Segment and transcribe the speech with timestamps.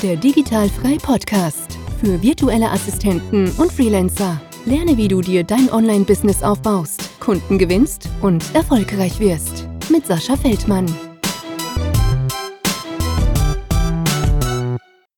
[0.03, 4.41] Der Digitalfrei Podcast für virtuelle Assistenten und Freelancer.
[4.67, 9.69] Lerne, wie du dir dein Online-Business aufbaust, Kunden gewinnst und erfolgreich wirst.
[9.91, 10.87] Mit Sascha Feldmann.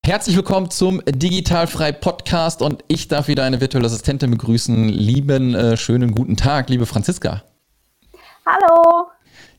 [0.05, 4.89] Herzlich willkommen zum Digitalfrei Podcast und ich darf wieder eine virtuelle Assistentin begrüßen.
[4.89, 7.45] Lieben, äh, schönen guten Tag, liebe Franziska.
[8.45, 9.07] Hallo.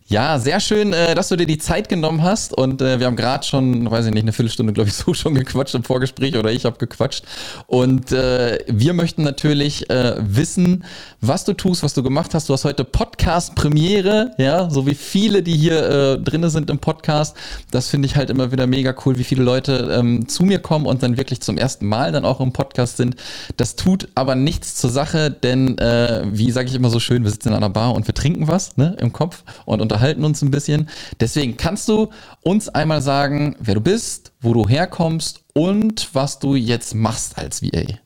[0.09, 2.53] Ja, sehr schön, äh, dass du dir die Zeit genommen hast.
[2.53, 5.35] Und äh, wir haben gerade schon, weiß ich nicht, eine Viertelstunde, glaube ich, so schon
[5.35, 7.25] gequatscht im Vorgespräch oder ich habe gequatscht.
[7.65, 10.83] Und äh, wir möchten natürlich wissen,
[11.21, 12.47] was du tust, was du gemacht hast.
[12.47, 17.35] Du hast heute Podcast-Premiere, ja, so wie viele, die hier drinne sind im Podcast.
[17.71, 20.85] Das finde ich halt immer wieder mega cool, wie viele Leute ähm, zu mir kommen
[20.85, 23.15] und dann wirklich zum ersten Mal dann auch im Podcast sind.
[23.57, 27.49] Das tut aber nichts zur Sache, denn wie sage ich immer so schön, wir sitzen
[27.49, 30.89] in einer Bar und wir trinken was ne, im Kopf und unterhalten uns ein bisschen.
[31.19, 32.09] Deswegen kannst du
[32.43, 37.63] uns einmal sagen, wer du bist, wo du herkommst und was du jetzt machst als
[37.63, 37.97] VA.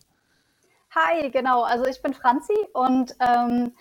[0.96, 1.63] Hi, genau.
[1.63, 3.74] Also ich bin Franzi und ähm,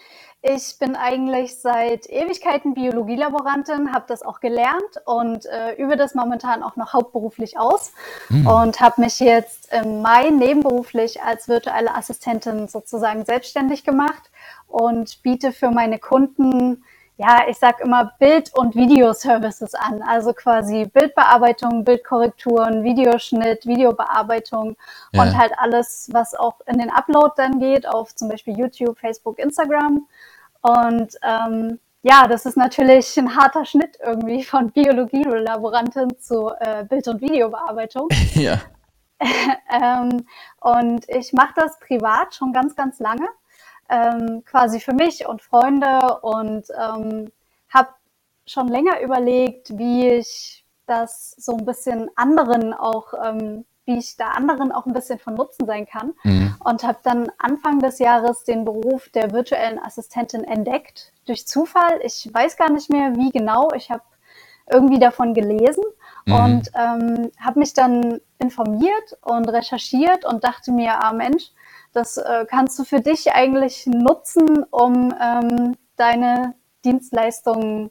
[0.43, 6.65] ich bin eigentlich seit Ewigkeiten Biologielaborantin, habe das auch gelernt und äh, übe das momentan
[6.65, 7.93] auch noch hauptberuflich aus
[8.29, 8.47] mhm.
[8.47, 14.31] und habe mich jetzt im Mai nebenberuflich als virtuelle Assistentin sozusagen selbstständig gemacht
[14.67, 16.83] und biete für meine Kunden
[17.21, 20.01] ja, ich sag immer Bild- und Videoservices an.
[20.01, 24.75] Also quasi Bildbearbeitung, Bildkorrekturen, Videoschnitt, Videobearbeitung
[25.13, 25.23] ja.
[25.23, 29.39] und halt alles, was auch in den Upload dann geht, auf zum Beispiel YouTube, Facebook,
[29.39, 30.07] Instagram.
[30.63, 37.09] Und ähm, ja, das ist natürlich ein harter Schnitt irgendwie von Biologie-Laborantin zu äh, Bild-
[37.09, 38.09] und Videobearbeitung.
[38.35, 38.63] Ja.
[39.71, 40.25] ähm,
[40.61, 43.29] und ich mache das privat schon ganz, ganz lange
[43.91, 47.31] ähm, quasi für mich und Freunde und ähm,
[47.69, 47.89] habe
[48.47, 54.31] schon länger überlegt, wie ich das so ein bisschen anderen auch, ähm, wie ich da
[54.31, 56.15] anderen auch ein bisschen von Nutzen sein kann.
[56.25, 56.57] Mhm.
[56.65, 62.01] Und habe dann Anfang des Jahres den Beruf der virtuellen Assistentin entdeckt, durch Zufall.
[62.03, 63.71] Ich weiß gar nicht mehr, wie genau.
[63.75, 64.03] Ich habe
[64.71, 65.85] irgendwie davon gelesen
[66.27, 66.35] mhm.
[66.35, 71.51] und ähm, habe mich dann informiert und recherchiert und dachte mir, ah Mensch,
[71.93, 77.91] das äh, kannst du für dich eigentlich nutzen, um ähm, deine Dienstleistungen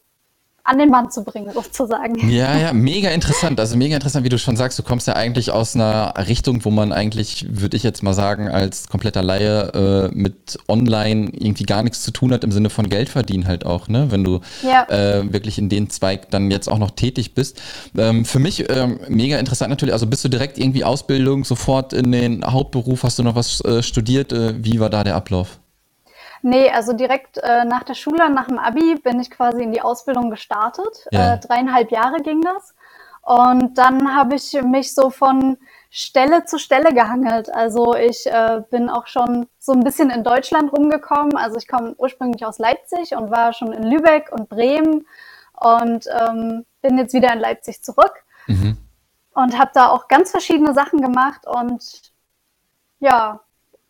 [0.69, 2.29] an den Mann zu bringen, sozusagen.
[2.29, 3.59] Ja, ja, mega interessant.
[3.59, 6.69] Also mega interessant, wie du schon sagst, du kommst ja eigentlich aus einer Richtung, wo
[6.69, 11.81] man eigentlich, würde ich jetzt mal sagen, als kompletter Laie äh, mit online irgendwie gar
[11.81, 14.11] nichts zu tun hat im Sinne von Geld verdienen halt auch, ne?
[14.11, 14.83] Wenn du ja.
[14.89, 17.59] äh, wirklich in den Zweig dann jetzt auch noch tätig bist.
[17.97, 22.11] Ähm, für mich ähm, mega interessant natürlich, also bist du direkt irgendwie Ausbildung, sofort in
[22.11, 24.31] den Hauptberuf, hast du noch was äh, studiert?
[24.31, 25.58] Äh, wie war da der Ablauf?
[26.41, 29.81] Nee, also direkt äh, nach der Schule, nach dem Abi bin ich quasi in die
[29.81, 31.07] Ausbildung gestartet.
[31.11, 31.33] Ja.
[31.33, 32.73] Äh, dreieinhalb Jahre ging das.
[33.21, 35.57] Und dann habe ich mich so von
[35.89, 37.53] Stelle zu Stelle gehangelt.
[37.53, 41.35] Also ich äh, bin auch schon so ein bisschen in Deutschland rumgekommen.
[41.35, 45.05] Also ich komme ursprünglich aus Leipzig und war schon in Lübeck und Bremen
[45.53, 48.13] und ähm, bin jetzt wieder in Leipzig zurück
[48.47, 48.77] mhm.
[49.33, 52.13] und habe da auch ganz verschiedene Sachen gemacht und
[52.99, 53.41] ja,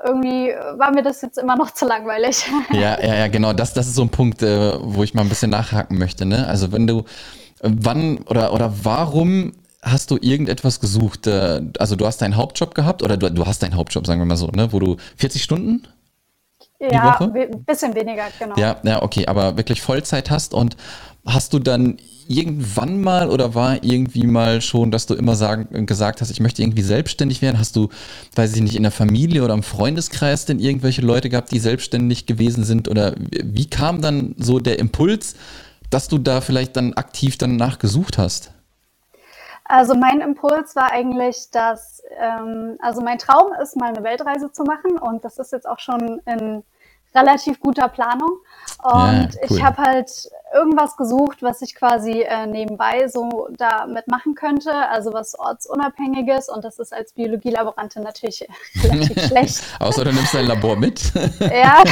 [0.03, 2.45] irgendwie war mir das jetzt immer noch zu langweilig.
[2.71, 3.53] Ja, ja, ja, genau.
[3.53, 6.25] Das, das ist so ein Punkt, äh, wo ich mal ein bisschen nachhaken möchte.
[6.25, 6.47] Ne?
[6.47, 7.03] Also wenn du
[7.61, 11.27] Wann oder, oder warum hast du irgendetwas gesucht?
[11.27, 14.25] Äh, also du hast deinen Hauptjob gehabt oder du, du hast deinen Hauptjob, sagen wir
[14.25, 14.71] mal so, ne?
[14.71, 15.87] wo du 40 Stunden?
[16.79, 18.55] Ja, ein bisschen weniger, genau.
[18.55, 20.77] Ja, ja, okay, aber wirklich Vollzeit hast und
[21.25, 21.97] hast du dann
[22.29, 26.61] irgendwann mal oder war irgendwie mal schon, dass du immer sagen, gesagt hast, ich möchte
[26.61, 27.57] irgendwie selbstständig werden?
[27.57, 27.89] Hast du,
[28.35, 32.27] weiß ich nicht, in der Familie oder im Freundeskreis denn irgendwelche Leute gehabt, die selbstständig
[32.27, 32.87] gewesen sind?
[32.87, 35.35] Oder wie kam dann so der Impuls,
[35.89, 38.51] dass du da vielleicht dann aktiv dann nachgesucht hast?
[39.65, 44.63] Also mein Impuls war eigentlich, dass, ähm, also mein Traum ist, mal eine Weltreise zu
[44.63, 46.63] machen und das ist jetzt auch schon in
[47.15, 48.37] relativ guter Planung.
[48.81, 49.57] Und ja, cool.
[49.57, 50.09] ich habe halt
[50.53, 56.63] irgendwas gesucht, was ich quasi äh, nebenbei so damit machen könnte, also was ortsunabhängiges und
[56.63, 58.47] das ist als Biologielaborantin natürlich
[58.83, 59.63] relativ schlecht.
[59.79, 61.11] Außer du nimmst dein Labor mit.
[61.39, 61.83] ja.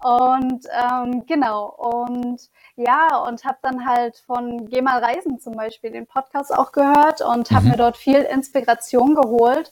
[0.00, 2.40] und ähm, genau und
[2.76, 7.20] ja, und habe dann halt von Geh mal reisen zum Beispiel den Podcast auch gehört
[7.20, 7.70] und habe mhm.
[7.72, 9.70] mir dort viel Inspiration geholt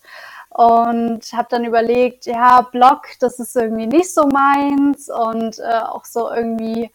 [0.51, 6.05] und habe dann überlegt, ja, Blog, das ist irgendwie nicht so meins und äh, auch
[6.05, 6.91] so irgendwie,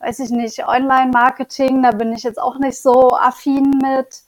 [0.00, 4.22] weiß ich nicht, Online-Marketing, da bin ich jetzt auch nicht so affin mit.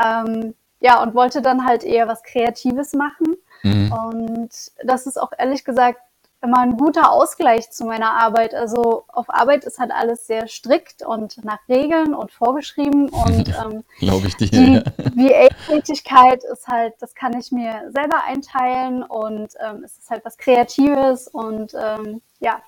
[0.00, 3.36] Ähm, ja, und wollte dann halt eher was Kreatives machen.
[3.62, 3.92] Mhm.
[3.92, 4.50] Und
[4.84, 6.00] das ist auch ehrlich gesagt
[6.42, 8.54] immer ein guter Ausgleich zu meiner Arbeit.
[8.54, 13.84] Also auf Arbeit ist halt alles sehr strikt und nach Regeln und vorgeschrieben und ähm,
[13.98, 14.50] glaube ich dir.
[14.50, 14.82] Die
[15.16, 20.36] VA-Tätigkeit ist halt, das kann ich mir selber einteilen und ähm, es ist halt was
[20.38, 22.62] Kreatives und ähm, ja.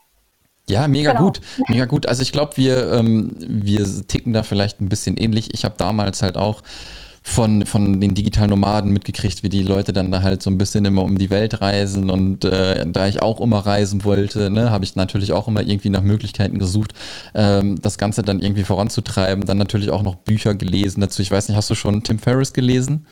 [0.68, 1.24] Ja, mega genau.
[1.24, 2.06] gut, mega gut.
[2.06, 5.52] Also ich glaube, wir, ähm, wir ticken da vielleicht ein bisschen ähnlich.
[5.52, 6.62] Ich habe damals halt auch
[7.22, 10.84] von, von den digitalen Nomaden mitgekriegt, wie die Leute dann da halt so ein bisschen
[10.86, 14.84] immer um die Welt reisen und äh, da ich auch immer reisen wollte, ne, habe
[14.84, 16.94] ich natürlich auch immer irgendwie nach Möglichkeiten gesucht,
[17.34, 19.44] ähm, das Ganze dann irgendwie voranzutreiben.
[19.44, 21.20] Dann natürlich auch noch Bücher gelesen dazu.
[21.20, 23.06] Ich weiß nicht, hast du schon Tim Ferriss gelesen?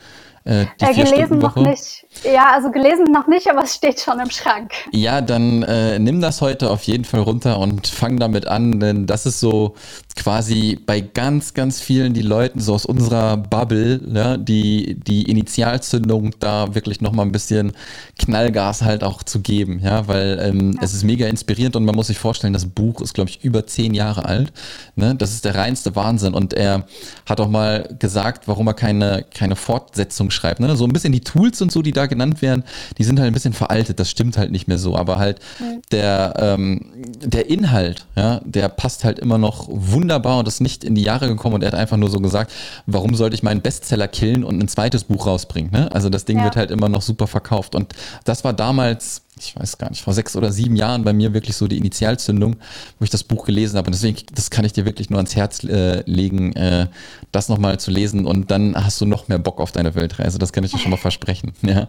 [0.45, 2.07] Äh, äh, gelesen noch nicht.
[2.25, 4.73] Ja, also gelesen noch nicht, aber es steht schon im Schrank.
[4.93, 9.07] Ja, dann äh, nimm das heute auf jeden Fall runter und fang damit an, denn
[9.07, 9.75] das ist so
[10.17, 16.33] quasi bei ganz, ganz vielen die Leuten so aus unserer Bubble, ne, die, die Initialzündung
[16.41, 17.73] da wirklich nochmal ein bisschen
[18.19, 20.83] Knallgas halt auch zu geben, ja, weil ähm, ja.
[20.83, 23.67] es ist mega inspirierend und man muss sich vorstellen, das Buch ist, glaube ich, über
[23.67, 24.53] zehn Jahre alt.
[24.97, 25.15] Ne?
[25.15, 26.85] Das ist der reinste Wahnsinn und er
[27.27, 30.59] hat auch mal gesagt, warum er keine, keine Fortsetzung schreibt.
[30.59, 30.75] Ne?
[30.77, 32.65] So ein bisschen die Tools und so, die da genannt werden,
[32.99, 35.83] die sind halt ein bisschen veraltet, das stimmt halt nicht mehr so, aber halt mhm.
[35.93, 36.87] der, ähm,
[37.23, 41.03] der Inhalt, ja, der passt halt immer noch wunderbar wunderbar und ist nicht in die
[41.03, 42.53] Jahre gekommen und er hat einfach nur so gesagt,
[42.87, 45.71] warum sollte ich meinen Bestseller killen und ein zweites Buch rausbringen?
[45.71, 45.93] Ne?
[45.93, 46.45] Also das Ding ja.
[46.45, 47.75] wird halt immer noch super verkauft.
[47.75, 47.93] Und
[48.25, 51.57] das war damals ich weiß gar nicht, vor sechs oder sieben Jahren bei mir wirklich
[51.57, 52.57] so die Initialzündung,
[52.99, 53.87] wo ich das Buch gelesen habe.
[53.87, 56.89] Und deswegen, das kann ich dir wirklich nur ans Herz äh, legen, äh,
[57.33, 58.27] das nochmal zu lesen.
[58.27, 60.39] Und dann hast du noch mehr Bock auf deine Weltreise.
[60.39, 61.53] Das kann ich dir schon mal versprechen.
[61.69, 61.87] Ja.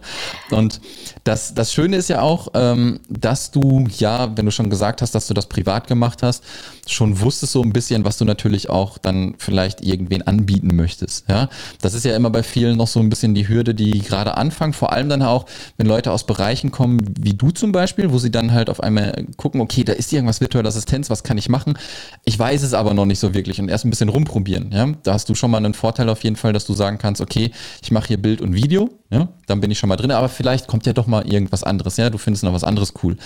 [0.50, 0.80] Und
[1.24, 5.14] das, das Schöne ist ja auch, ähm, dass du, ja, wenn du schon gesagt hast,
[5.14, 6.44] dass du das privat gemacht hast,
[6.86, 11.28] schon wusstest so ein bisschen, was du natürlich auch dann vielleicht irgendwen anbieten möchtest.
[11.30, 11.48] Ja.
[11.80, 14.74] Das ist ja immer bei vielen noch so ein bisschen die Hürde, die gerade anfangen.
[14.74, 15.46] Vor allem dann auch,
[15.78, 19.26] wenn Leute aus Bereichen kommen, wie du zum Beispiel, wo sie dann halt auf einmal
[19.36, 21.78] gucken, okay, da ist irgendwas virtuelle Assistenz, was kann ich machen?
[22.24, 24.70] Ich weiß es aber noch nicht so wirklich und erst ein bisschen rumprobieren.
[24.72, 24.92] Ja?
[25.02, 27.50] Da hast du schon mal einen Vorteil auf jeden Fall, dass du sagen kannst, okay,
[27.82, 29.28] ich mache hier Bild und Video, ja?
[29.46, 32.10] dann bin ich schon mal drin, aber vielleicht kommt ja doch mal irgendwas anderes, ja,
[32.10, 33.16] du findest noch was anderes cool.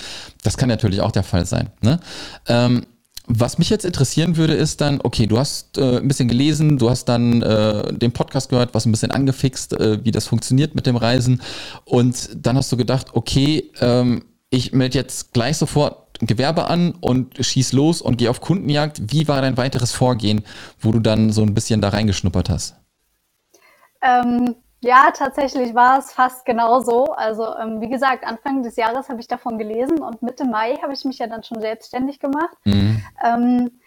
[0.42, 1.70] Das kann natürlich auch der Fall sein.
[1.82, 1.98] Ne?
[2.46, 2.86] Ähm,
[3.26, 6.90] was mich jetzt interessieren würde, ist dann, okay, du hast äh, ein bisschen gelesen, du
[6.90, 10.86] hast dann äh, den Podcast gehört, was ein bisschen angefixt, äh, wie das funktioniert mit
[10.86, 11.40] dem Reisen.
[11.84, 17.44] Und dann hast du gedacht, okay, ähm, ich melde jetzt gleich sofort Gewerbe an und
[17.44, 19.00] schieß los und gehe auf Kundenjagd.
[19.12, 20.44] Wie war dein weiteres Vorgehen,
[20.78, 22.76] wo du dann so ein bisschen da reingeschnuppert hast?
[24.02, 24.54] Ähm,
[24.84, 27.04] ja, tatsächlich war es fast genauso.
[27.14, 30.92] Also ähm, wie gesagt, Anfang des Jahres habe ich davon gelesen und Mitte Mai habe
[30.92, 32.56] ich mich ja dann schon selbstständig gemacht.
[32.64, 33.02] Mhm.
[33.24, 33.80] Ähm,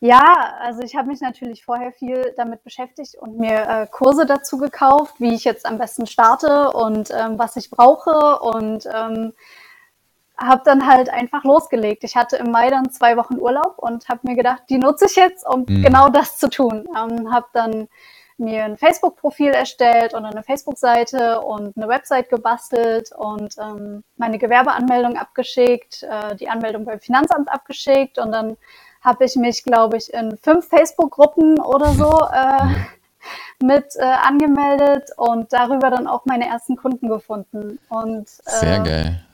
[0.00, 4.58] ja, also ich habe mich natürlich vorher viel damit beschäftigt und mir äh, Kurse dazu
[4.58, 9.32] gekauft, wie ich jetzt am besten starte und ähm, was ich brauche und ähm,
[10.36, 12.04] habe dann halt einfach losgelegt.
[12.04, 15.16] Ich hatte im Mai dann zwei Wochen Urlaub und habe mir gedacht, die nutze ich
[15.16, 15.82] jetzt, um mhm.
[15.82, 16.86] genau das zu tun.
[16.94, 17.88] Ähm, habe dann
[18.38, 25.16] mir ein Facebook-Profil erstellt und eine Facebook-Seite und eine Website gebastelt und ähm, meine Gewerbeanmeldung
[25.16, 28.56] abgeschickt, äh, die Anmeldung beim Finanzamt abgeschickt und dann
[29.02, 32.74] habe ich mich, glaube ich, in fünf Facebook-Gruppen oder so äh,
[33.64, 37.78] mit äh, angemeldet und darüber dann auch meine ersten Kunden gefunden.
[37.88, 39.26] Und, äh, Sehr geil.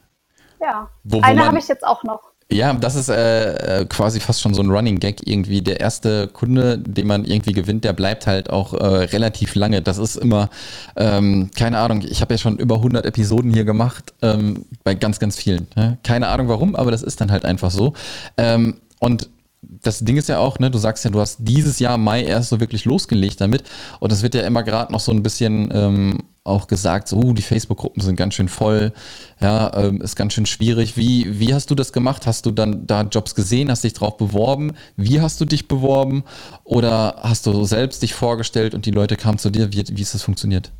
[0.60, 2.31] Ja, wo, wo eine habe ich jetzt auch noch.
[2.52, 5.62] Ja, das ist äh, äh, quasi fast schon so ein Running Gag irgendwie.
[5.62, 9.80] Der erste Kunde, den man irgendwie gewinnt, der bleibt halt auch äh, relativ lange.
[9.80, 10.50] Das ist immer,
[10.96, 15.18] ähm, keine Ahnung, ich habe ja schon über 100 Episoden hier gemacht, ähm, bei ganz,
[15.18, 15.66] ganz vielen.
[15.76, 15.96] Ja?
[16.02, 17.94] Keine Ahnung warum, aber das ist dann halt einfach so.
[18.36, 19.28] Ähm, und
[19.62, 22.50] das Ding ist ja auch, ne, du sagst ja, du hast dieses Jahr Mai erst
[22.50, 23.62] so wirklich losgelegt damit.
[24.00, 27.32] Und es wird ja immer gerade noch so ein bisschen ähm, auch gesagt, so, uh,
[27.32, 28.92] die Facebook-Gruppen sind ganz schön voll,
[29.40, 30.96] ja, ähm, ist ganz schön schwierig.
[30.96, 32.26] Wie, wie hast du das gemacht?
[32.26, 34.72] Hast du dann da Jobs gesehen, hast dich drauf beworben?
[34.96, 36.24] Wie hast du dich beworben?
[36.64, 39.72] Oder hast du selbst dich vorgestellt und die Leute kamen zu dir?
[39.72, 40.72] Wie, wie ist das funktioniert?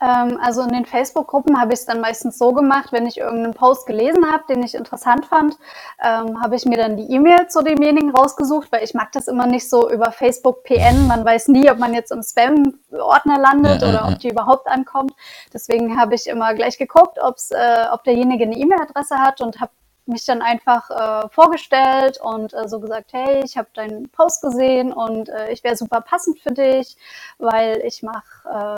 [0.00, 3.54] Ähm, also in den Facebook-Gruppen habe ich es dann meistens so gemacht, wenn ich irgendeinen
[3.54, 5.56] Post gelesen habe, den ich interessant fand,
[6.02, 9.46] ähm, habe ich mir dann die E-Mail zu demjenigen rausgesucht, weil ich mag das immer
[9.46, 11.06] nicht so über Facebook PN.
[11.08, 14.68] Man weiß nie, ob man jetzt im Spam-Ordner landet ja, oder ja, ob die überhaupt
[14.68, 15.12] ankommt.
[15.52, 19.72] Deswegen habe ich immer gleich geguckt, ob's, äh, ob derjenige eine E-Mail-Adresse hat und habe
[20.08, 24.92] mich dann einfach äh, vorgestellt und äh, so gesagt, hey, ich habe deinen Post gesehen
[24.92, 26.96] und äh, ich wäre super passend für dich,
[27.38, 28.24] weil ich mache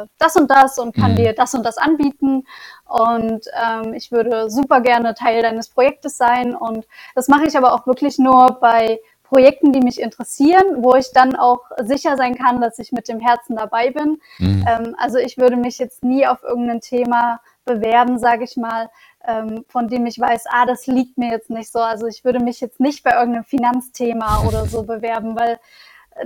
[0.02, 1.16] äh, das und das und kann mhm.
[1.16, 2.46] dir das und das anbieten
[2.86, 7.72] und ähm, ich würde super gerne Teil deines Projektes sein und das mache ich aber
[7.72, 12.60] auch wirklich nur bei Projekten, die mich interessieren, wo ich dann auch sicher sein kann,
[12.60, 14.20] dass ich mit dem Herzen dabei bin.
[14.38, 14.66] Mhm.
[14.68, 18.90] Ähm, also ich würde mich jetzt nie auf irgendein Thema bewerben, sage ich mal,
[19.26, 21.78] ähm, von dem ich weiß, ah, das liegt mir jetzt nicht so.
[21.78, 25.58] Also ich würde mich jetzt nicht bei irgendeinem Finanzthema oder so bewerben, weil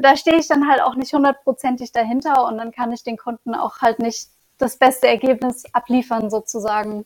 [0.00, 3.54] da stehe ich dann halt auch nicht hundertprozentig dahinter und dann kann ich den Kunden
[3.54, 7.04] auch halt nicht das beste Ergebnis abliefern sozusagen.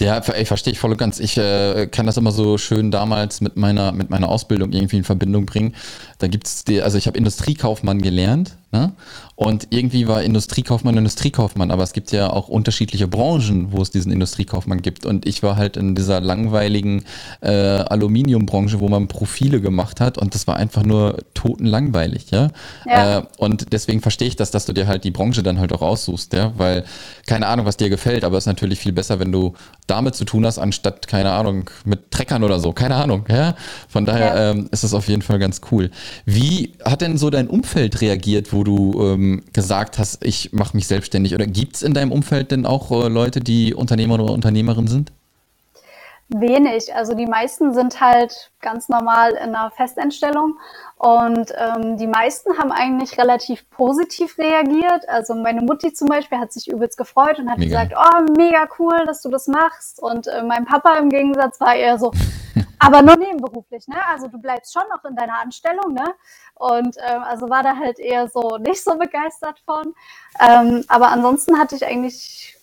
[0.00, 1.20] Ja, ich verstehe ich voll und ganz.
[1.20, 5.04] Ich äh, kann das immer so schön damals mit meiner, mit meiner Ausbildung irgendwie in
[5.04, 5.74] Verbindung bringen.
[6.18, 8.92] Da gibt's die, also ich habe Industriekaufmann gelernt Ne?
[9.34, 14.12] Und irgendwie war Industriekaufmann Industriekaufmann, aber es gibt ja auch unterschiedliche Branchen, wo es diesen
[14.12, 15.06] Industriekaufmann gibt.
[15.06, 17.04] Und ich war halt in dieser langweiligen
[17.40, 22.50] äh, Aluminiumbranche, wo man Profile gemacht hat und das war einfach nur totenlangweilig, ja.
[22.86, 23.18] ja.
[23.18, 25.82] Äh, und deswegen verstehe ich das, dass du dir halt die Branche dann halt auch
[25.82, 26.84] aussuchst, ja, weil
[27.26, 29.54] keine Ahnung, was dir gefällt, aber es ist natürlich viel besser, wenn du
[29.86, 33.56] damit zu tun hast, anstatt, keine Ahnung, mit Treckern oder so, keine Ahnung, ja.
[33.88, 34.50] Von daher ja.
[34.50, 35.90] ähm, ist es auf jeden Fall ganz cool.
[36.24, 40.76] Wie hat denn so dein Umfeld reagiert, wo wo du ähm, gesagt hast, ich mache
[40.76, 41.34] mich selbstständig?
[41.34, 45.12] Oder gibt es in deinem Umfeld denn auch äh, Leute, die Unternehmer oder Unternehmerin sind?
[46.28, 46.94] Wenig.
[46.94, 50.58] Also die meisten sind halt ganz normal in einer Festeinstellung
[50.96, 55.08] und ähm, die meisten haben eigentlich relativ positiv reagiert.
[55.08, 57.82] Also meine Mutti zum Beispiel hat sich übelst gefreut und hat mega.
[57.82, 60.00] gesagt, oh, mega cool, dass du das machst.
[60.00, 62.12] Und äh, mein Papa im Gegensatz war eher so,
[62.80, 63.96] aber nur nebenberuflich, ne?
[64.08, 66.14] Also du bleibst schon noch in deiner Anstellung, ne?
[66.54, 69.94] Und ähm, also war da halt eher so nicht so begeistert von.
[70.40, 72.56] Ähm, aber ansonsten hatte ich eigentlich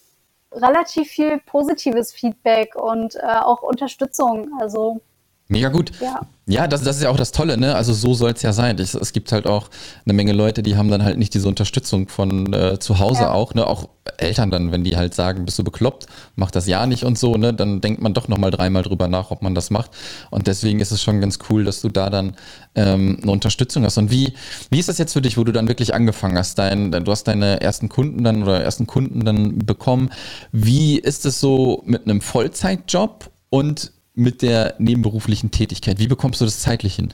[0.52, 4.50] relativ viel positives Feedback und äh, auch Unterstützung.
[4.60, 5.02] Also
[5.50, 5.92] Mega gut.
[6.01, 6.22] Ja.
[6.50, 7.75] Ja, das, das ist ja auch das Tolle, ne?
[7.75, 8.80] Also so soll es ja sein.
[8.80, 9.70] Es, es gibt halt auch
[10.06, 13.32] eine Menge Leute, die haben dann halt nicht diese Unterstützung von äh, zu Hause ja.
[13.32, 13.68] auch, ne?
[13.68, 17.20] Auch Eltern dann, wenn die halt sagen, bist du bekloppt, mach das ja nicht und
[17.20, 17.54] so, ne?
[17.54, 19.92] Dann denkt man doch nochmal dreimal drüber nach, ob man das macht.
[20.30, 22.36] Und deswegen ist es schon ganz cool, dass du da dann
[22.75, 23.98] ähm, eine Unterstützung hast.
[23.98, 24.34] Und wie,
[24.70, 26.58] wie ist das jetzt für dich, wo du dann wirklich angefangen hast?
[26.60, 30.12] Dein, du hast deine ersten Kunden dann oder ersten Kunden dann bekommen.
[30.54, 36.00] Wie ist es so mit einem Vollzeitjob und mit der nebenberuflichen Tätigkeit?
[36.00, 37.14] Wie bekommst du das zeitlich hin?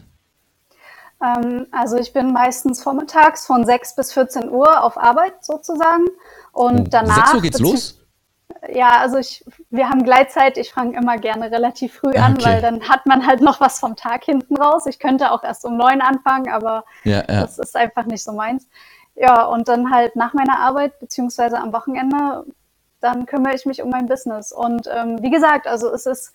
[1.21, 6.05] Ähm, also ich bin meistens vormittags von 6 bis 14 Uhr auf Arbeit sozusagen.
[6.53, 7.27] Und oh, danach.
[7.27, 7.99] 6 Uhr geht's los?
[8.73, 10.57] Ja, also ich, wir haben Gleitzeit.
[10.57, 12.45] Ich fange immer gerne relativ früh ah, an, okay.
[12.45, 14.85] weil dann hat man halt noch was vom Tag hinten raus.
[14.85, 17.41] Ich könnte auch erst um neun anfangen, aber ja, ja.
[17.41, 18.67] das ist einfach nicht so meins.
[19.15, 22.45] Ja, und dann halt nach meiner Arbeit, beziehungsweise am Wochenende,
[23.01, 24.53] dann kümmere ich mich um mein Business.
[24.53, 26.33] Und ähm, wie gesagt, also es ist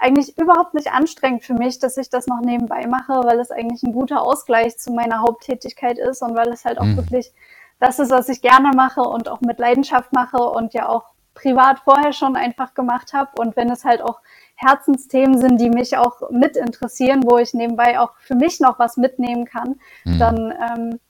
[0.00, 3.82] eigentlich überhaupt nicht anstrengend für mich, dass ich das noch nebenbei mache, weil es eigentlich
[3.82, 6.96] ein guter Ausgleich zu meiner Haupttätigkeit ist und weil es halt auch mhm.
[6.96, 7.32] wirklich
[7.78, 11.04] das ist, was ich gerne mache und auch mit Leidenschaft mache und ja auch
[11.34, 13.30] privat vorher schon einfach gemacht habe.
[13.38, 14.20] Und wenn es halt auch
[14.56, 18.96] Herzensthemen sind, die mich auch mit interessieren, wo ich nebenbei auch für mich noch was
[18.96, 20.18] mitnehmen kann, mhm.
[20.18, 21.00] dann ähm,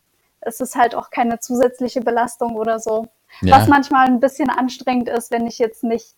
[0.46, 3.08] ist es halt auch keine zusätzliche Belastung oder so.
[3.40, 3.56] Ja.
[3.56, 6.14] Was manchmal ein bisschen anstrengend ist, wenn ich jetzt nicht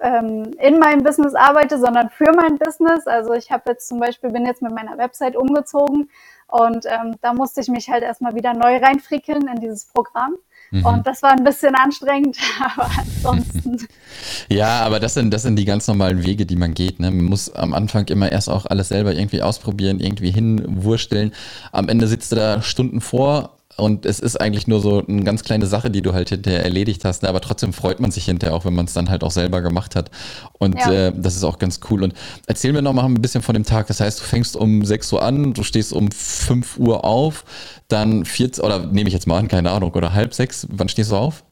[0.00, 3.06] ähm, in meinem Business arbeite, sondern für mein Business.
[3.06, 6.10] Also ich habe jetzt zum Beispiel, bin jetzt mit meiner Website umgezogen
[6.46, 10.36] und ähm, da musste ich mich halt erstmal wieder neu reinfrickeln in dieses Programm.
[10.70, 10.84] Mhm.
[10.84, 13.86] Und das war ein bisschen anstrengend, aber ansonsten.
[14.48, 17.00] ja, aber das sind, das sind die ganz normalen Wege, die man geht.
[17.00, 17.10] Ne?
[17.10, 21.32] Man muss am Anfang immer erst auch alles selber irgendwie ausprobieren, irgendwie hinwursteln.
[21.72, 25.44] Am Ende sitzt du da Stunden vor und es ist eigentlich nur so eine ganz
[25.44, 27.28] kleine Sache, die du halt hinterher erledigt hast, ne?
[27.28, 29.96] aber trotzdem freut man sich hinterher auch, wenn man es dann halt auch selber gemacht
[29.96, 30.10] hat
[30.58, 30.92] und ja.
[30.92, 32.14] äh, das ist auch ganz cool und
[32.46, 35.12] erzähl mir noch mal ein bisschen von dem Tag, das heißt, du fängst um 6
[35.12, 37.44] Uhr an, du stehst um 5 Uhr auf,
[37.88, 41.10] dann 14, oder nehme ich jetzt mal an, keine Ahnung, oder halb sechs, wann stehst
[41.10, 41.44] du auf?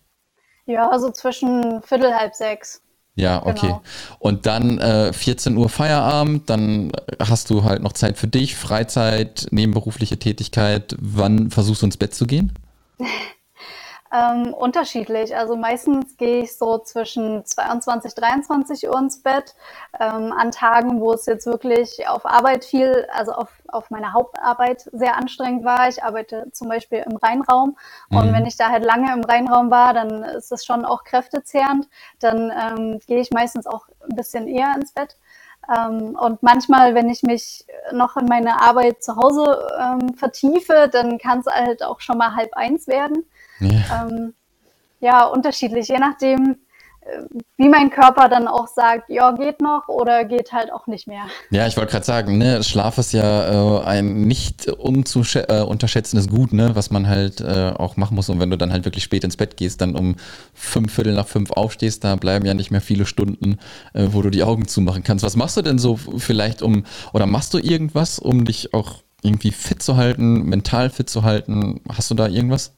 [0.66, 2.83] Ja, also zwischen Viertel, halb sechs.
[3.16, 3.66] Ja, okay.
[3.66, 3.82] Genau.
[4.18, 9.46] Und dann äh, 14 Uhr Feierabend, dann hast du halt noch Zeit für dich, Freizeit,
[9.50, 10.94] nebenberufliche Tätigkeit.
[11.00, 12.52] Wann versuchst du ins Bett zu gehen?
[14.12, 15.36] Ähm, unterschiedlich.
[15.36, 19.54] Also meistens gehe ich so zwischen 22, 23 Uhr ins Bett.
[19.98, 24.88] Ähm, an Tagen, wo es jetzt wirklich auf Arbeit viel, also auf, auf meine Hauptarbeit
[24.92, 25.88] sehr anstrengend war.
[25.88, 27.76] Ich arbeite zum Beispiel im Rheinraum.
[28.10, 28.32] Und mhm.
[28.32, 31.88] wenn ich da halt lange im Rheinraum war, dann ist es schon auch kräftezehrend.
[32.20, 35.16] Dann ähm, gehe ich meistens auch ein bisschen eher ins Bett.
[35.68, 41.18] Ähm, und manchmal, wenn ich mich noch in meine Arbeit zu Hause ähm, vertiefe, dann
[41.18, 43.25] kann es halt auch schon mal halb eins werden.
[43.60, 44.06] Ja.
[44.08, 44.34] Ähm,
[45.00, 46.56] ja, unterschiedlich, je nachdem,
[47.02, 47.22] äh,
[47.56, 51.26] wie mein Körper dann auch sagt, ja, geht noch oder geht halt auch nicht mehr.
[51.50, 56.52] Ja, ich wollte gerade sagen, ne, Schlaf ist ja äh, ein nicht äh, unterschätzendes Gut,
[56.52, 58.28] ne, was man halt äh, auch machen muss.
[58.28, 60.16] Und wenn du dann halt wirklich spät ins Bett gehst, dann um
[60.54, 63.58] fünf Viertel nach fünf aufstehst, da bleiben ja nicht mehr viele Stunden,
[63.92, 65.25] äh, wo du die Augen zumachen kannst.
[65.25, 69.50] Was machst du denn so vielleicht um, oder machst du irgendwas, um dich auch irgendwie
[69.50, 71.80] fit zu halten, mental fit zu halten?
[71.88, 72.72] Hast du da irgendwas?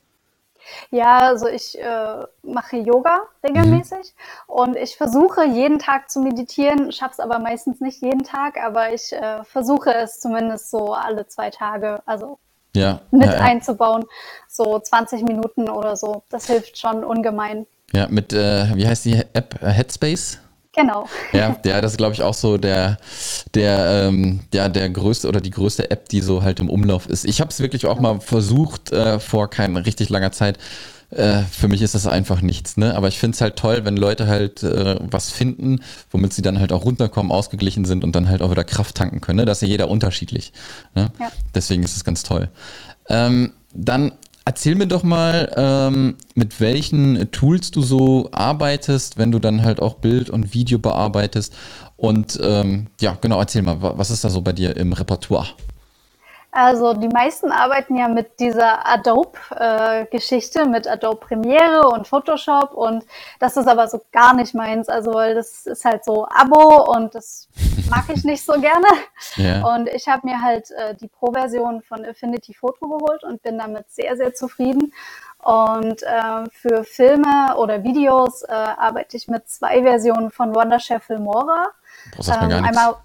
[0.90, 4.14] Ja, also ich äh, mache Yoga regelmäßig
[4.46, 4.54] mhm.
[4.54, 8.92] und ich versuche jeden Tag zu meditieren, schaffe es aber meistens nicht jeden Tag, aber
[8.92, 12.38] ich äh, versuche es zumindest so alle zwei Tage, also
[12.74, 13.40] ja, mit ja, ja.
[13.40, 14.04] einzubauen,
[14.48, 16.22] so 20 Minuten oder so.
[16.30, 17.66] Das hilft schon ungemein.
[17.92, 19.60] Ja, mit, äh, wie heißt die App?
[19.60, 20.38] Headspace?
[20.78, 21.08] Genau.
[21.32, 22.98] Ja, ja das ist, glaube ich, auch so der,
[23.54, 27.24] der, ähm, der, der größte oder die größte App, die so halt im Umlauf ist.
[27.24, 30.58] Ich habe es wirklich auch mal versucht, äh, vor keiner richtig langer Zeit.
[31.10, 32.94] Äh, für mich ist das einfach nichts, ne?
[32.94, 35.80] Aber ich finde es halt toll, wenn Leute halt äh, was finden,
[36.10, 39.20] womit sie dann halt auch runterkommen, ausgeglichen sind und dann halt auch wieder Kraft tanken
[39.20, 39.38] können.
[39.38, 39.46] Ne?
[39.46, 40.52] Das ist ja jeder unterschiedlich.
[40.94, 41.10] Ne?
[41.18, 41.32] Ja.
[41.54, 42.50] Deswegen ist es ganz toll.
[43.08, 44.12] Ähm, dann
[44.48, 49.78] Erzähl mir doch mal, ähm, mit welchen Tools du so arbeitest, wenn du dann halt
[49.78, 51.54] auch Bild und Video bearbeitest.
[51.98, 55.48] Und ähm, ja, genau, erzähl mal, was ist da so bei dir im Repertoire?
[56.50, 63.04] Also die meisten arbeiten ja mit dieser Adobe-Geschichte, äh, mit Adobe Premiere und Photoshop und
[63.38, 67.14] das ist aber so gar nicht meins, also weil das ist halt so Abo und
[67.14, 67.48] das
[67.90, 68.86] mag ich nicht so gerne.
[69.36, 69.64] Ja.
[69.74, 73.90] Und ich habe mir halt äh, die Pro-Version von Affinity Photo geholt und bin damit
[73.90, 74.92] sehr, sehr zufrieden.
[75.42, 81.68] Und äh, für Filme oder Videos äh, arbeite ich mit zwei Versionen von Wonderchef Filmora.
[82.26, 82.96] Ähm, einmal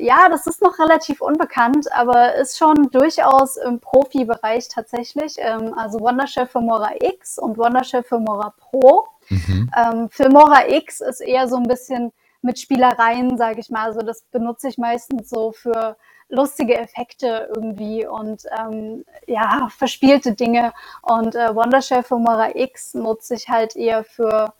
[0.00, 5.36] ja, das ist noch relativ unbekannt, aber ist schon durchaus im Profibereich tatsächlich.
[5.38, 9.06] Ähm, also Wonderchef Filmora X und Wonderchef Filmora Pro.
[9.28, 9.70] Mhm.
[9.76, 13.84] Ähm, Filmora X ist eher so ein bisschen mit Spielereien, sage ich mal.
[13.84, 15.96] Also das benutze ich meistens so für
[16.30, 20.72] lustige Effekte irgendwie und ähm, ja, verspielte Dinge.
[21.02, 24.52] Und äh, Wonderchef Filmora X nutze ich halt eher für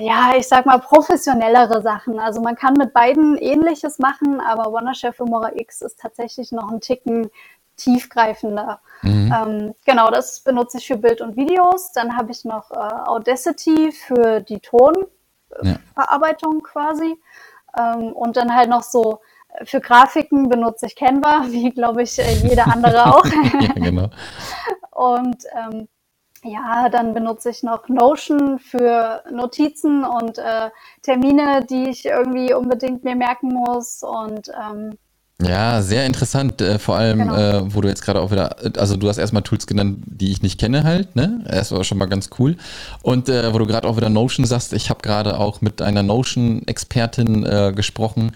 [0.00, 2.18] ja, ich sag mal, professionellere Sachen.
[2.18, 6.80] Also man kann mit beiden ähnliches machen, aber Wonderchef Filmora X ist tatsächlich noch ein
[6.80, 7.30] Ticken
[7.76, 8.80] tiefgreifender.
[9.02, 9.34] Mhm.
[9.34, 11.92] Ähm, genau, das benutze ich für Bild und Videos.
[11.92, 16.62] Dann habe ich noch äh, Audacity für die Tonverarbeitung ja.
[16.62, 17.16] quasi.
[17.78, 22.18] Ähm, und dann halt noch so äh, für Grafiken benutze ich Canva, wie glaube ich
[22.18, 23.24] äh, jeder andere auch.
[23.24, 24.08] ja, genau.
[24.90, 25.88] Und ähm,
[26.42, 30.70] ja, dann benutze ich noch Notion für Notizen und äh,
[31.02, 34.96] Termine, die ich irgendwie unbedingt mir merken muss und ähm,
[35.42, 37.34] ja, sehr interessant, äh, vor allem, genau.
[37.34, 40.42] äh, wo du jetzt gerade auch wieder, also du hast erstmal Tools genannt, die ich
[40.42, 41.42] nicht kenne halt, ne?
[41.46, 42.56] Das war schon mal ganz cool.
[43.02, 46.02] Und äh, wo du gerade auch wieder Notion sagst, ich habe gerade auch mit einer
[46.02, 48.32] Notion-Expertin äh, gesprochen.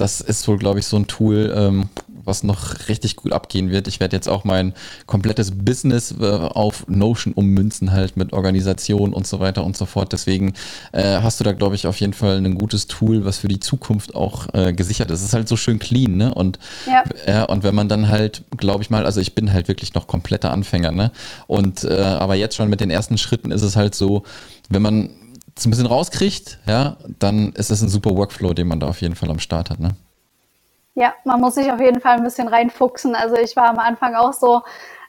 [0.00, 1.90] Das ist wohl, glaube ich, so ein Tool, ähm,
[2.24, 3.86] was noch richtig gut abgehen wird.
[3.86, 4.72] Ich werde jetzt auch mein
[5.04, 10.14] komplettes Business äh, auf Notion ummünzen, halt mit Organisation und so weiter und so fort.
[10.14, 10.54] Deswegen
[10.92, 13.60] äh, hast du da, glaube ich, auf jeden Fall ein gutes Tool, was für die
[13.60, 15.20] Zukunft auch äh, gesichert ist.
[15.20, 16.32] Es ist halt so schön clean, ne?
[16.32, 16.58] Und,
[17.26, 17.44] ja.
[17.44, 20.50] und wenn man dann halt, glaube ich mal, also ich bin halt wirklich noch kompletter
[20.50, 21.12] Anfänger, ne?
[21.46, 24.22] Und äh, aber jetzt schon mit den ersten Schritten ist es halt so,
[24.70, 25.10] wenn man
[25.60, 29.00] es ein bisschen rauskriegt, ja, dann ist es ein super Workflow, den man da auf
[29.00, 29.90] jeden Fall am Start hat, ne?
[30.94, 33.14] Ja, man muss sich auf jeden Fall ein bisschen reinfuchsen.
[33.14, 34.62] Also ich war am Anfang auch so,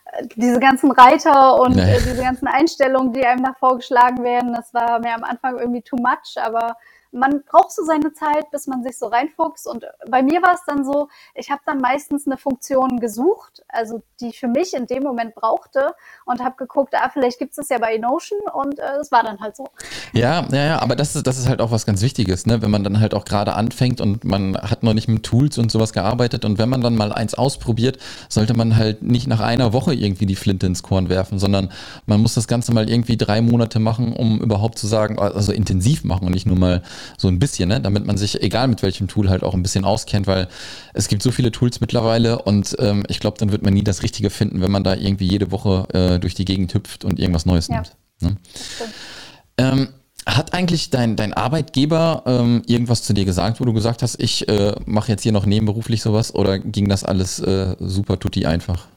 [0.05, 1.97] äh, diese ganzen Reiter und nee.
[1.97, 5.97] diese ganzen Einstellungen, die einem da vorgeschlagen werden, das war mir am Anfang irgendwie too
[5.97, 6.75] much, aber
[7.11, 9.67] man braucht so seine Zeit, bis man sich so reinfuchst.
[9.67, 14.01] Und bei mir war es dann so, ich habe dann meistens eine Funktion gesucht, also
[14.19, 15.93] die für mich in dem Moment brauchte
[16.25, 19.23] und habe geguckt, ah, vielleicht gibt es das ja bei Notion und es äh, war
[19.23, 19.67] dann halt so.
[20.13, 22.61] Ja, ja, ja, aber das ist, das ist halt auch was ganz Wichtiges, ne?
[22.61, 25.71] wenn man dann halt auch gerade anfängt und man hat noch nicht mit Tools und
[25.71, 27.97] sowas gearbeitet und wenn man dann mal eins ausprobiert,
[28.29, 31.71] sollte man halt nicht nach einer Woche irgendwie die Flinte ins Korn werfen, sondern
[32.05, 36.03] man muss das Ganze mal irgendwie drei Monate machen, um überhaupt zu sagen, also intensiv
[36.03, 36.81] machen und nicht nur mal
[37.17, 37.81] so ein bisschen, ne?
[37.81, 40.47] damit man sich, egal mit welchem Tool, halt auch ein bisschen auskennt, weil
[40.93, 44.03] es gibt so viele Tools mittlerweile und ähm, ich glaube, dann wird man nie das
[44.03, 47.45] Richtige finden, wenn man da irgendwie jede Woche äh, durch die Gegend hüpft und irgendwas
[47.45, 47.75] Neues ja.
[47.75, 47.95] nimmt.
[48.21, 48.37] Ne?
[49.57, 49.89] Ähm,
[50.25, 54.47] hat eigentlich dein, dein Arbeitgeber ähm, irgendwas zu dir gesagt, wo du gesagt hast, ich
[54.47, 58.87] äh, mache jetzt hier noch nebenberuflich sowas oder ging das alles äh, super tutti einfach?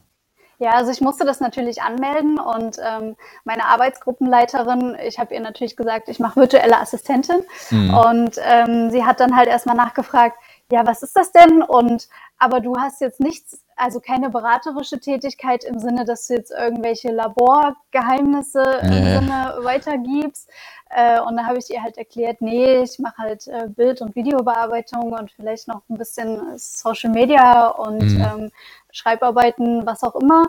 [0.58, 5.76] Ja, also ich musste das natürlich anmelden und ähm, meine Arbeitsgruppenleiterin, ich habe ihr natürlich
[5.76, 7.94] gesagt, ich mache virtuelle Assistentin mhm.
[7.94, 10.36] und ähm, sie hat dann halt erstmal nachgefragt,
[10.70, 11.62] ja, was ist das denn?
[11.62, 16.50] Und aber du hast jetzt nichts, also keine beraterische Tätigkeit im Sinne, dass du jetzt
[16.50, 20.50] irgendwelche Laborgeheimnisse im Sinne weitergibst.
[20.90, 24.14] Äh, und da habe ich ihr halt erklärt, nee, ich mache halt äh, Bild- und
[24.14, 28.20] Videobearbeitung und vielleicht noch ein bisschen Social Media und mhm.
[28.20, 28.50] ähm,
[28.94, 30.46] Schreibarbeiten, was auch immer.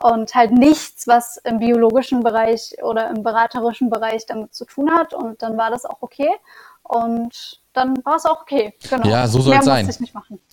[0.00, 5.14] Und halt nichts, was im biologischen Bereich oder im beraterischen Bereich damit zu tun hat.
[5.14, 6.28] Und dann war das auch okay.
[6.82, 8.74] Und dann war es auch okay.
[8.88, 9.08] Genau.
[9.08, 9.90] Ja, so soll es sein.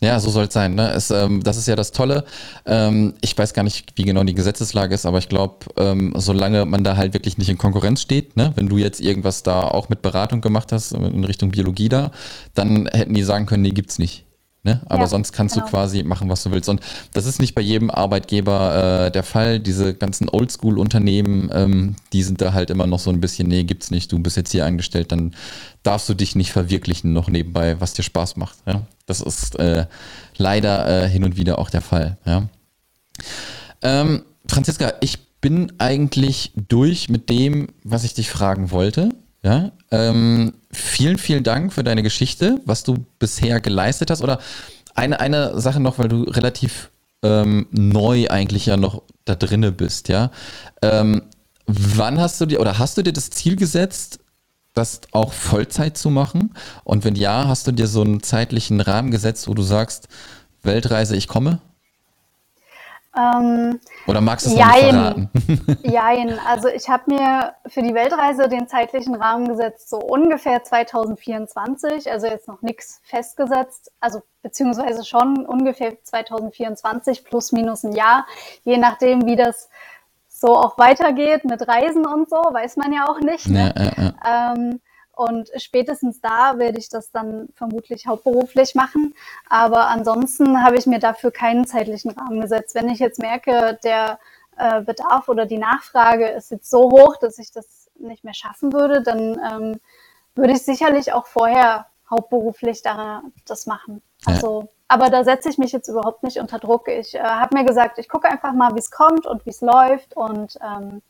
[0.01, 0.75] Ja, so soll es sein.
[0.75, 0.91] Ne?
[0.91, 2.25] Es, ähm, das ist ja das Tolle.
[2.65, 6.65] Ähm, ich weiß gar nicht, wie genau die Gesetzeslage ist, aber ich glaube, ähm, solange
[6.65, 8.51] man da halt wirklich nicht in Konkurrenz steht, ne?
[8.55, 12.11] wenn du jetzt irgendwas da auch mit Beratung gemacht hast, in Richtung Biologie da,
[12.55, 14.25] dann hätten die sagen können, nee, gibt's nicht.
[14.65, 14.81] Ne?
[14.85, 15.65] Aber ja, sonst kannst genau.
[15.65, 16.69] du quasi machen, was du willst.
[16.69, 16.79] Und
[17.13, 19.59] das ist nicht bei jedem Arbeitgeber äh, der Fall.
[19.59, 23.91] Diese ganzen Oldschool-Unternehmen, ähm, die sind da halt immer noch so ein bisschen, nee, gibt's
[23.91, 24.09] nicht.
[24.11, 25.35] Du bist jetzt hier eingestellt, dann
[25.83, 28.55] darfst du dich nicht verwirklichen noch nebenbei, was dir Spaß macht.
[28.65, 28.83] Ja?
[29.05, 29.85] Das ist äh,
[30.37, 32.17] leider äh, hin und wieder auch der Fall.
[32.25, 32.47] Ja?
[33.81, 39.09] Ähm, Franziska, ich bin eigentlich durch mit dem, was ich dich fragen wollte.
[39.43, 44.23] Ja, ähm, vielen, vielen Dank für deine Geschichte, was du bisher geleistet hast.
[44.23, 44.39] Oder
[44.95, 46.89] eine, eine Sache noch, weil du relativ
[47.21, 50.31] ähm, neu eigentlich ja noch da drinne bist, ja.
[50.81, 51.21] Ähm,
[51.67, 54.19] wann hast du dir oder hast du dir das Ziel gesetzt,
[54.73, 56.55] das auch Vollzeit zu machen?
[56.83, 60.07] Und wenn ja, hast du dir so einen zeitlichen Rahmen gesetzt, wo du sagst,
[60.63, 61.59] Weltreise, ich komme?
[63.15, 65.29] Ähm, Oder magst du es nicht verraten?
[65.83, 72.11] Jein, also ich habe mir für die Weltreise den zeitlichen Rahmen gesetzt, so ungefähr 2024,
[72.11, 78.25] also jetzt noch nichts festgesetzt, also beziehungsweise schon ungefähr 2024 plus minus ein Jahr,
[78.63, 79.69] je nachdem, wie das
[80.27, 83.47] so auch weitergeht mit Reisen und so, weiß man ja auch nicht.
[83.47, 83.73] Ne?
[83.77, 84.53] Ja, ja, ja.
[84.55, 84.81] Ähm,
[85.15, 89.13] und spätestens da werde ich das dann vermutlich hauptberuflich machen.
[89.47, 92.73] Aber ansonsten habe ich mir dafür keinen zeitlichen Rahmen gesetzt.
[92.73, 94.19] Wenn ich jetzt merke, der
[94.57, 98.73] äh, Bedarf oder die Nachfrage ist jetzt so hoch, dass ich das nicht mehr schaffen
[98.73, 99.79] würde, dann ähm,
[100.35, 104.01] würde ich sicherlich auch vorher hauptberuflich da, das machen.
[104.25, 106.87] Also, aber da setze ich mich jetzt überhaupt nicht unter Druck.
[106.87, 109.61] Ich äh, habe mir gesagt, ich gucke einfach mal, wie es kommt und wie es
[109.61, 111.01] läuft und ähm,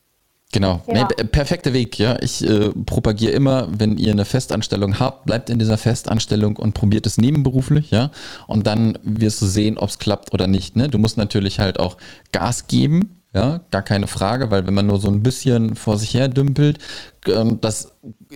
[0.53, 1.07] Genau, ja.
[1.17, 2.21] nee, perfekter Weg, ja.
[2.21, 7.07] Ich äh, propagiere immer, wenn ihr eine Festanstellung habt, bleibt in dieser Festanstellung und probiert
[7.07, 8.11] es nebenberuflich, ja.
[8.45, 10.75] Und dann wirst du sehen, ob es klappt oder nicht.
[10.75, 10.89] Ne?
[10.89, 11.97] Du musst natürlich halt auch
[12.31, 16.13] Gas geben, ja, gar keine Frage, weil wenn man nur so ein bisschen vor sich
[16.13, 16.77] her dümpelt,
[17.27, 17.91] ähm, das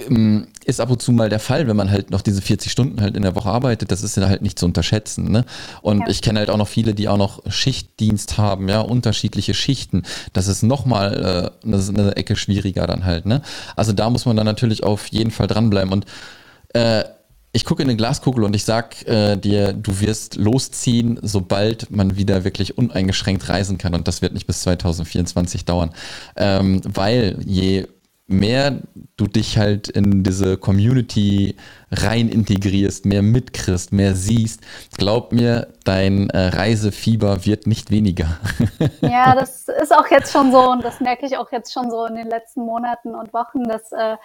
[0.08, 3.00] ähm, ist ab und zu mal der Fall, wenn man halt noch diese 40 Stunden
[3.00, 5.32] halt in der Woche arbeitet, das ist ja halt nicht zu unterschätzen.
[5.32, 5.46] Ne?
[5.84, 6.08] Und ja.
[6.08, 10.02] ich kenne halt auch noch viele, die auch noch Schichtdienst haben, ja, unterschiedliche Schichten.
[10.34, 13.28] Das ist nochmal äh, eine, eine Ecke schwieriger dann halt.
[13.28, 13.44] Ne?
[13.76, 15.94] Also da muss man dann natürlich auf jeden Fall dranbleiben.
[15.94, 16.06] Und
[16.74, 17.04] äh,
[17.58, 22.16] ich gucke in eine Glaskugel und ich sag äh, dir, du wirst losziehen, sobald man
[22.16, 23.96] wieder wirklich uneingeschränkt reisen kann.
[23.96, 25.90] Und das wird nicht bis 2024 dauern.
[26.36, 27.88] Ähm, weil je
[28.28, 28.78] mehr
[29.16, 31.56] du dich halt in diese Community
[31.92, 34.62] rein integrierst, mehr mitkriegst, mehr siehst,
[34.96, 38.38] glaub mir, dein äh, Reisefieber wird nicht weniger.
[39.02, 42.06] ja, das ist auch jetzt schon so und das merke ich auch jetzt schon so
[42.06, 44.18] in den letzten Monaten und Wochen, dass äh,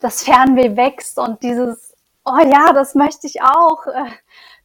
[0.00, 1.89] das Fernweh wächst und dieses
[2.30, 3.86] oh ja, das möchte ich auch.
[3.86, 4.10] Äh,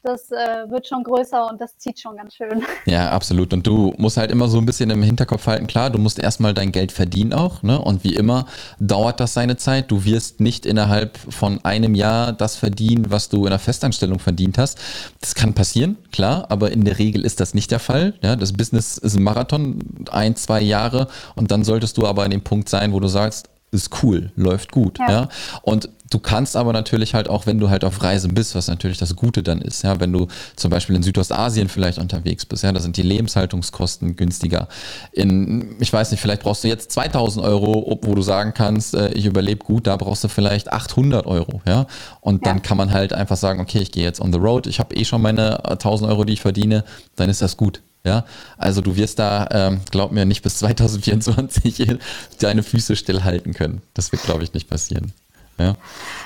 [0.06, 2.63] das äh, wird schon größer und das zieht schon ganz schön.
[2.86, 3.51] Ja, absolut.
[3.54, 6.54] Und du musst halt immer so ein bisschen im Hinterkopf halten, klar, du musst erstmal
[6.54, 7.82] dein Geld verdienen auch, ne?
[7.82, 8.45] Und wie immer
[8.80, 9.89] dauert das seine Zeit.
[9.89, 14.60] Du wirst nicht innerhalb von einem Jahr das verdienen, was du in der Festanstellung verdient
[14.60, 14.78] hast.
[15.21, 18.13] Das kann passieren, klar, aber in der Regel ist das nicht der Fall.
[18.21, 19.80] Ja, das Business ist ein Marathon,
[20.12, 23.49] ein, zwei Jahre und dann solltest du aber an dem Punkt sein, wo du sagst,
[23.76, 25.00] ist cool, läuft gut.
[25.00, 25.10] Ja.
[25.10, 25.30] ja.
[25.62, 28.98] Und du kannst aber natürlich halt auch, wenn du halt auf Reisen bist, was natürlich
[28.98, 32.72] das Gute dann ist, ja, wenn du zum Beispiel in Südostasien vielleicht unterwegs bist, ja,
[32.72, 34.68] da sind die Lebenshaltungskosten günstiger.
[35.12, 39.10] In, ich weiß nicht, vielleicht brauchst du jetzt 2000 Euro, wo du sagen kannst, äh,
[39.10, 41.88] ich überlebe gut, da brauchst du vielleicht 800 Euro, ja.
[42.22, 44.80] Und dann kann man halt einfach sagen, okay, ich gehe jetzt on the road, ich
[44.80, 46.84] habe eh schon meine 1000 Euro, die ich verdiene,
[47.16, 47.82] dann ist das gut.
[48.06, 48.24] Ja,
[48.58, 51.98] also du wirst da, ähm, glaub mir, nicht bis 2024
[52.39, 53.82] deine Füße stillhalten können.
[53.96, 55.12] Das wird, glaube ich, nicht passieren.
[55.58, 55.74] Ja.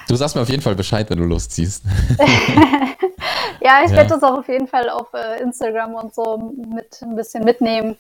[0.09, 1.83] Du sagst mir auf jeden Fall Bescheid, wenn du losziehst.
[3.61, 3.97] ja, ich ja.
[3.97, 7.95] werde das auch auf jeden Fall auf äh, Instagram und so mit ein bisschen mitnehmen.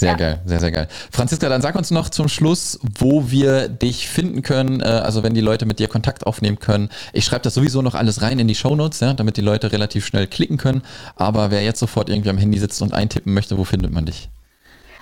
[0.00, 0.16] Sehr ja.
[0.16, 0.88] geil, sehr, sehr geil.
[1.12, 5.34] Franziska, dann sag uns noch zum Schluss, wo wir dich finden können, äh, also wenn
[5.34, 6.88] die Leute mit dir Kontakt aufnehmen können.
[7.12, 10.06] Ich schreibe das sowieso noch alles rein in die Shownotes, ja, damit die Leute relativ
[10.06, 10.80] schnell klicken können.
[11.16, 14.30] Aber wer jetzt sofort irgendwie am Handy sitzt und eintippen möchte, wo findet man dich?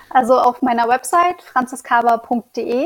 [0.09, 2.85] Also auf meiner Website franziskaber.de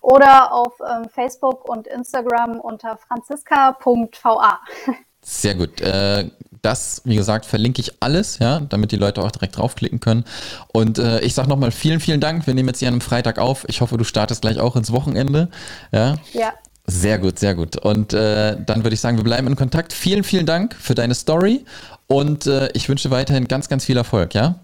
[0.00, 4.60] oder auf ähm, Facebook und Instagram unter franziska.va.
[5.22, 5.80] Sehr gut.
[5.80, 6.30] Äh,
[6.62, 10.24] das, wie gesagt, verlinke ich alles, ja, damit die Leute auch direkt draufklicken können.
[10.72, 12.46] Und äh, ich sage nochmal vielen, vielen Dank.
[12.46, 13.64] Wir nehmen jetzt hier an einem Freitag auf.
[13.68, 15.48] Ich hoffe, du startest gleich auch ins Wochenende.
[15.92, 16.16] Ja.
[16.32, 16.52] Ja.
[16.86, 17.76] Sehr gut, sehr gut.
[17.76, 19.92] Und äh, dann würde ich sagen, wir bleiben in Kontakt.
[19.92, 21.64] Vielen, vielen Dank für deine Story
[22.06, 24.54] und äh, ich wünsche weiterhin ganz, ganz viel Erfolg, ja?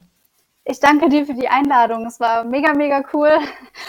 [0.64, 2.06] Ich danke dir für die Einladung.
[2.06, 3.28] Es war mega, mega cool.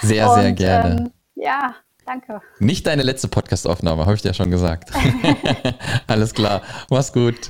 [0.01, 0.95] Sehr, und, sehr gerne.
[0.97, 2.39] Ähm, ja, Danke.
[2.59, 4.91] Nicht deine letzte Podcastaufnahme, habe ich dir ja schon gesagt.
[6.07, 6.61] Alles klar.
[6.89, 7.49] Mach's gut.